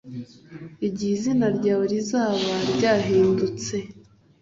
Igihe 0.87 1.13
izina 1.17 1.47
ryawe 1.57 1.85
rizaba 1.93 2.53
ryahindutse 2.75 3.75